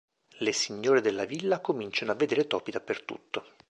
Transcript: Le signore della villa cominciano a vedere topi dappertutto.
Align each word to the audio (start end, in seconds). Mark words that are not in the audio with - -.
Le 0.39 0.51
signore 0.51 0.99
della 0.99 1.25
villa 1.25 1.59
cominciano 1.61 2.11
a 2.11 2.15
vedere 2.15 2.47
topi 2.47 2.71
dappertutto. 2.71 3.45